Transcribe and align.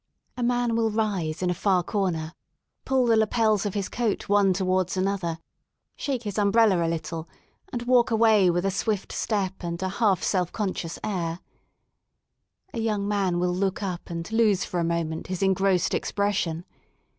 A 0.35 0.41
man 0.41 0.75
will 0.75 0.89
rise 0.89 1.43
in 1.43 1.51
a 1.51 1.53
far 1.53 1.83
corner, 1.83 2.33
pull 2.85 3.05
the 3.05 3.15
lapels 3.15 3.67
of 3.67 3.75
his 3.75 3.87
coat 3.87 4.27
one 4.27 4.51
towards 4.51 4.97
an 4.97 5.07
o 5.07 5.15
theft 5.15 5.39
shake 5.95 6.23
his 6.23 6.39
umbrella 6.39 6.83
a 6.83 6.89
little, 6.89 7.29
and 7.71 7.83
walk 7.83 8.09
away 8.09 8.49
with 8.49 8.65
a 8.65 8.71
swift 8.71 9.11
step 9.11 9.61
and 9.63 9.79
a 9.83 9.89
half 10.01 10.23
self 10.23 10.51
conscious 10.51 10.97
ain 11.05 11.37
A 12.73 12.79
young 12.79 13.07
man 13.07 13.37
will 13.37 13.53
look 13.53 13.81
tip 13.81 14.09
and 14.09 14.31
lose 14.31 14.65
for 14.65 14.79
a 14.79 14.83
moment 14.83 15.27
his 15.27 15.43
engrossed 15.43 15.93
expression. 15.93 16.65